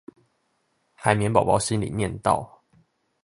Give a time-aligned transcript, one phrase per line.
[0.95, 2.63] 海綿寶寶心裡念道